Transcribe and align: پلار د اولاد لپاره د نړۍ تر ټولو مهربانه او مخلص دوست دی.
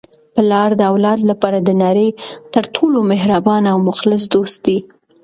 پلار 0.33 0.69
د 0.77 0.81
اولاد 0.91 1.19
لپاره 1.29 1.57
د 1.61 1.69
نړۍ 1.83 2.09
تر 2.53 2.63
ټولو 2.75 2.97
مهربانه 3.11 3.67
او 3.73 3.79
مخلص 3.89 4.23
دوست 4.35 4.57
دی. 4.65 4.77